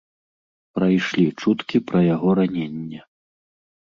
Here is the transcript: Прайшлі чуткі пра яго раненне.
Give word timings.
Прайшлі 0.77 1.25
чуткі 1.43 1.77
пра 1.91 1.99
яго 2.15 2.29
раненне. 2.43 2.99